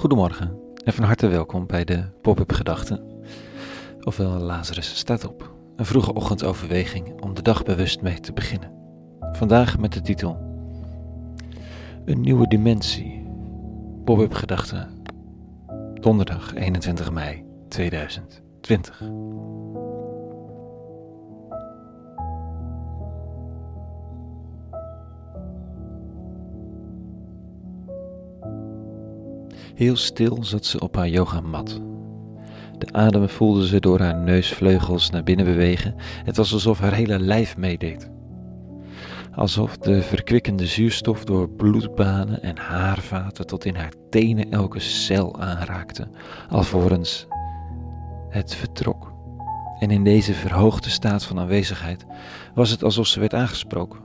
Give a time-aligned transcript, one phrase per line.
[0.00, 3.24] Goedemorgen en van harte welkom bij de Pop-up Gedachten.
[4.00, 5.54] Ofwel Lazarus staat op.
[5.76, 8.72] Een vroege ochtendoverweging om de dag bewust mee te beginnen.
[9.32, 10.36] Vandaag met de titel
[12.04, 13.26] Een nieuwe dimensie.
[14.04, 15.02] Pop-up Gedachten.
[15.94, 19.00] Donderdag 21 mei 2020.
[29.74, 31.80] Heel stil zat ze op haar yogamat.
[32.78, 35.94] De adem voelde ze door haar neusvleugels naar binnen bewegen.
[36.24, 38.10] Het was alsof haar hele lijf meedeed.
[39.34, 46.08] Alsof de verkwikkende zuurstof door bloedbanen en haarvaten tot in haar tenen elke cel aanraakte,
[46.48, 47.26] alvorens
[48.28, 49.12] het vertrok.
[49.78, 52.06] En in deze verhoogde staat van aanwezigheid
[52.54, 54.00] was het alsof ze werd aangesproken.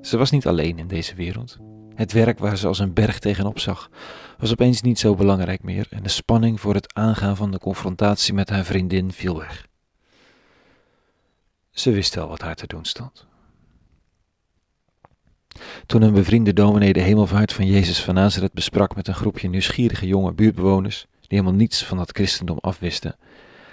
[0.00, 1.58] Ze was niet alleen in deze wereld.
[1.98, 3.90] Het werk waar ze als een berg tegenop zag,
[4.38, 8.34] was opeens niet zo belangrijk meer en de spanning voor het aangaan van de confrontatie
[8.34, 9.66] met haar vriendin viel weg.
[11.70, 13.26] Ze wist wel wat haar te doen stond.
[15.86, 20.06] Toen een bevriende dominee de hemelvaart van Jezus van Nazareth besprak met een groepje nieuwsgierige
[20.06, 23.16] jonge buurtbewoners, die helemaal niets van dat christendom afwisten,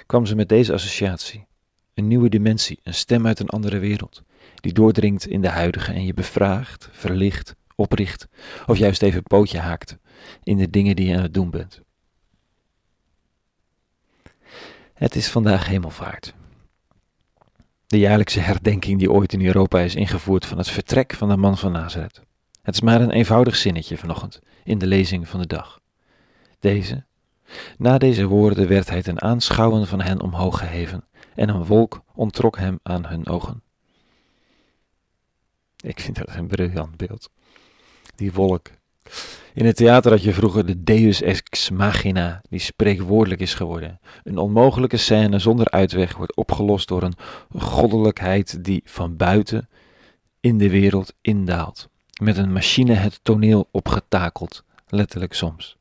[0.05, 1.45] kwam ze met deze associatie.
[1.93, 4.23] Een nieuwe dimensie, een stem uit een andere wereld,
[4.55, 8.27] die doordringt in de huidige en je bevraagt, verlicht, opricht
[8.65, 9.97] of juist even een pootje haakt
[10.43, 11.81] in de dingen die je aan het doen bent.
[14.93, 16.33] Het is vandaag hemelvaart.
[17.87, 21.57] De jaarlijkse herdenking die ooit in Europa is ingevoerd van het vertrek van de man
[21.57, 22.21] van Nazareth.
[22.61, 25.81] Het is maar een eenvoudig zinnetje vanochtend in de lezing van de dag.
[26.59, 27.05] Deze,
[27.77, 32.57] na deze woorden werd hij ten aanschouwen van hen omhoog geheven en een wolk ontrok
[32.57, 33.63] hem aan hun ogen.
[35.77, 37.29] Ik vind dat een briljant beeld.
[38.15, 38.69] Die wolk.
[39.53, 43.99] In het theater had je vroeger de Deus ex machina, die spreekwoordelijk is geworden.
[44.23, 47.15] Een onmogelijke scène zonder uitweg wordt opgelost door een
[47.57, 49.69] goddelijkheid die van buiten
[50.39, 51.89] in de wereld indaalt.
[52.21, 55.77] Met een machine het toneel opgetakeld, letterlijk soms.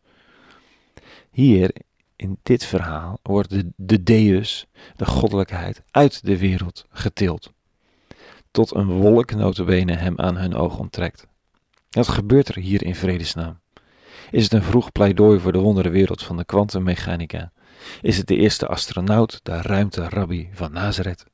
[1.30, 1.74] Hier,
[2.16, 7.52] in dit verhaal, wordt de, de Deus, de goddelijkheid, uit de wereld getild.
[8.50, 11.26] Tot een wolk notabene hem aan hun oog onttrekt.
[11.94, 13.58] Wat gebeurt er hier in vredesnaam?
[14.30, 17.52] Is het een vroeg pleidooi voor de wonderenwereld van de kwantummechanica?
[18.02, 21.24] Is het de eerste astronaut, de ruimte-rabbi van Nazareth?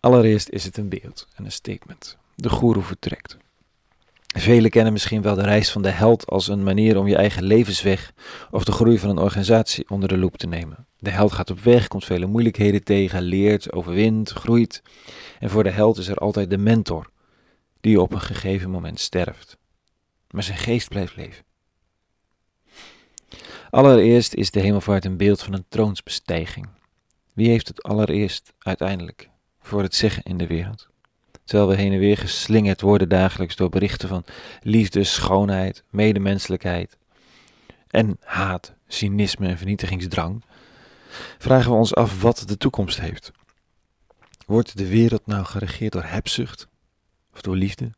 [0.00, 2.16] Allereerst is het een beeld en een statement.
[2.34, 3.36] De goeroe vertrekt.
[4.36, 7.42] Velen kennen misschien wel de reis van de held als een manier om je eigen
[7.42, 8.12] levensweg
[8.50, 10.86] of de groei van een organisatie onder de loep te nemen.
[10.98, 14.82] De held gaat op weg, komt vele moeilijkheden tegen, leert, overwint, groeit.
[15.38, 17.10] En voor de held is er altijd de mentor,
[17.80, 19.56] die op een gegeven moment sterft.
[20.30, 21.44] Maar zijn geest blijft leven.
[23.70, 26.68] Allereerst is de hemelvaart een beeld van een troonsbestijging.
[27.32, 29.30] Wie heeft het allereerst uiteindelijk
[29.60, 30.88] voor het zeggen in de wereld?
[31.44, 34.24] Terwijl we heen en weer geslingerd worden dagelijks door berichten van
[34.62, 36.96] liefde, schoonheid, medemenselijkheid
[37.88, 40.44] en haat, cynisme en vernietigingsdrang,
[41.38, 43.30] vragen we ons af wat de toekomst heeft.
[44.46, 46.68] Wordt de wereld nou geregeerd door hebzucht
[47.38, 47.90] of door liefde?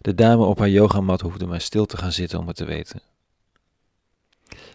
[0.00, 3.00] De dame op haar yogamat hoefde maar stil te gaan zitten om het te weten.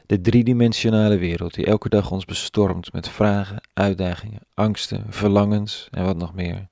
[0.06, 6.18] De driedimensionale wereld die elke dag ons bestormt met vragen, uitdagingen, angsten, verlangens en wat
[6.18, 6.68] nog meer,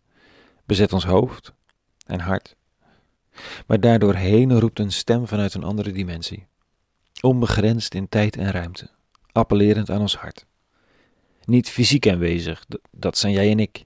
[0.65, 1.53] bezet ons hoofd
[2.05, 2.55] en hart.
[3.67, 6.47] Maar daardoor heen roept een stem vanuit een andere dimensie,
[7.21, 8.89] onbegrensd in tijd en ruimte,
[9.31, 10.45] appellerend aan ons hart.
[11.45, 13.85] Niet fysiek aanwezig, dat zijn jij en ik.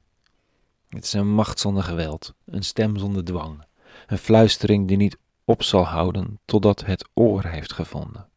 [0.91, 3.65] Het is een macht zonder geweld, een stem zonder dwang,
[4.07, 8.29] een fluistering die niet op zal houden totdat het oor heeft gevonden.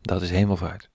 [0.00, 0.90] Dat is hemelvaart.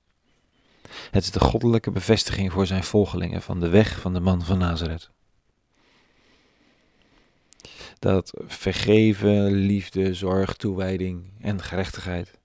[1.11, 4.57] Het is de goddelijke bevestiging voor zijn volgelingen van de weg van de man van
[4.57, 5.09] Nazareth.
[7.99, 12.39] Dat vergeven, liefde, zorg, toewijding en gerechtigheid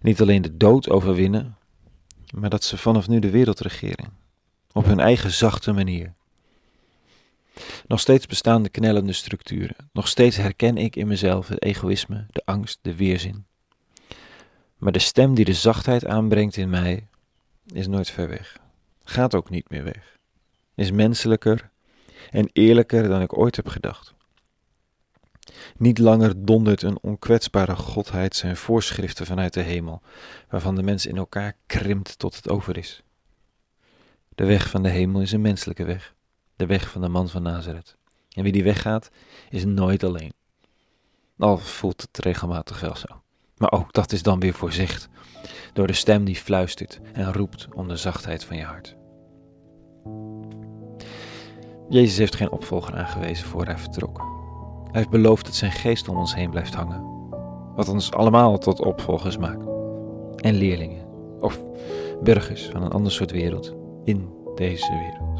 [0.00, 1.56] niet alleen de dood overwinnen,
[2.34, 4.16] maar dat ze vanaf nu de wereld regeren,
[4.72, 6.14] op hun eigen zachte manier.
[7.92, 12.42] Nog steeds bestaan de knellende structuren, nog steeds herken ik in mezelf het egoïsme, de
[12.44, 13.44] angst, de weerzin.
[14.76, 17.06] Maar de stem die de zachtheid aanbrengt in mij
[17.66, 18.58] is nooit ver weg,
[19.04, 20.18] gaat ook niet meer weg,
[20.74, 21.70] is menselijker
[22.30, 24.14] en eerlijker dan ik ooit heb gedacht.
[25.76, 30.02] Niet langer dondert een onkwetsbare godheid zijn voorschriften vanuit de hemel,
[30.48, 33.02] waarvan de mens in elkaar krimpt tot het over is.
[34.28, 36.14] De weg van de hemel is een menselijke weg,
[36.62, 37.96] de weg van de man van Nazareth.
[38.34, 39.10] En wie die weg gaat,
[39.50, 40.32] is nooit alleen.
[41.38, 43.22] Al voelt het regelmatig wel zo.
[43.56, 45.08] Maar ook dat is dan weer voorzicht,
[45.72, 48.96] door de stem die fluistert en roept om de zachtheid van je hart.
[51.88, 54.18] Jezus heeft geen opvolger aangewezen voor hij vertrok.
[54.84, 57.02] Hij heeft beloofd dat zijn geest om ons heen blijft hangen,
[57.74, 59.66] wat ons allemaal tot opvolgers maakt.
[60.36, 61.06] En leerlingen,
[61.40, 61.62] of
[62.22, 63.74] burgers van een ander soort wereld
[64.04, 65.31] in deze wereld.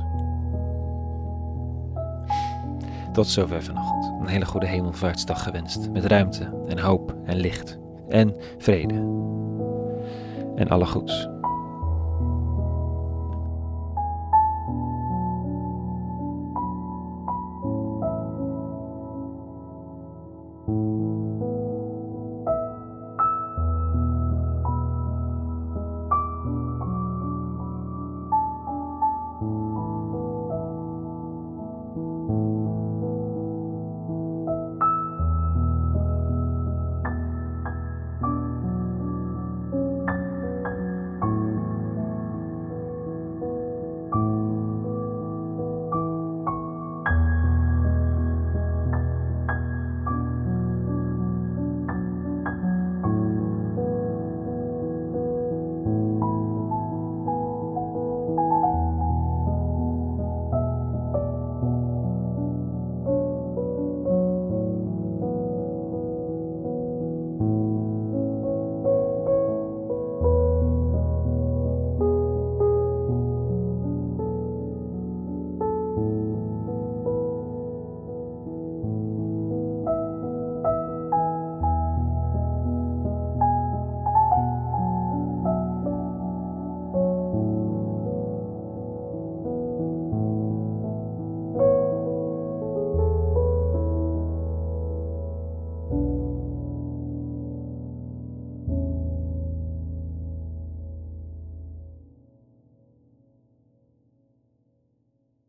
[3.12, 4.20] Tot zover vanochtend.
[4.20, 7.78] Een hele goede hemelvaartsdag gewenst, met ruimte en hoop en licht
[8.08, 8.94] en vrede
[10.56, 11.28] en alle goeds.